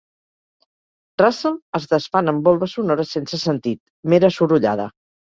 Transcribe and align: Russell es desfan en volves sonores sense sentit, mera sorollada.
Russell 1.21 1.59
es 1.79 1.83
desfan 1.91 2.31
en 2.33 2.39
volves 2.47 2.73
sonores 2.77 3.11
sense 3.17 3.39
sentit, 3.41 3.81
mera 4.15 4.31
sorollada. 4.39 4.89